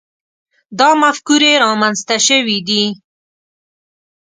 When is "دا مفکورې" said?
0.79-1.51